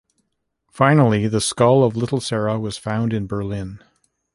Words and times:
Finally, 0.71 1.27
the 1.27 1.39
skull 1.39 1.83
of 1.83 1.95
little 1.95 2.19
Sara 2.19 2.59
was 2.59 2.75
found 2.75 3.13
in 3.13 3.27
Berlin. 3.27 3.83